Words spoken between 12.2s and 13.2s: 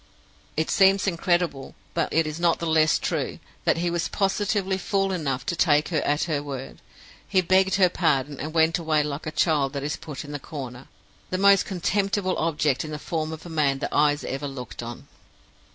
object in the